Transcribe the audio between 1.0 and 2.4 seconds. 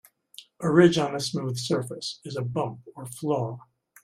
a smooth surface is